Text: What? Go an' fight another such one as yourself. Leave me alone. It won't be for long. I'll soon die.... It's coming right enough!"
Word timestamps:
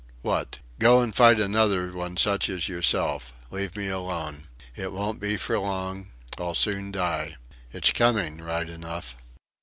What? 0.23 0.57
Go 0.79 0.99
an' 1.03 1.11
fight 1.11 1.39
another 1.39 1.91
such 2.17 2.49
one 2.49 2.55
as 2.55 2.67
yourself. 2.67 3.33
Leave 3.51 3.77
me 3.77 3.87
alone. 3.87 4.47
It 4.75 4.91
won't 4.91 5.19
be 5.19 5.37
for 5.37 5.59
long. 5.59 6.07
I'll 6.39 6.55
soon 6.55 6.91
die.... 6.91 7.35
It's 7.71 7.91
coming 7.91 8.39
right 8.41 8.67
enough!" 8.67 9.15